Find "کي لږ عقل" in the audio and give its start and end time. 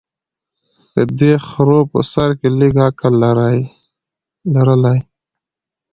2.39-3.13